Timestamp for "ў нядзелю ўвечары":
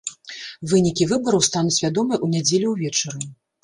2.25-3.35